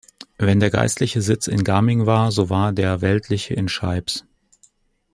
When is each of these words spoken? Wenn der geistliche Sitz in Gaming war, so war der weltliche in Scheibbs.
Wenn 0.39 0.59
der 0.59 0.71
geistliche 0.71 1.21
Sitz 1.21 1.45
in 1.45 1.63
Gaming 1.63 2.07
war, 2.07 2.31
so 2.31 2.49
war 2.49 2.73
der 2.73 3.01
weltliche 3.01 3.53
in 3.53 3.67
Scheibbs. 3.69 4.25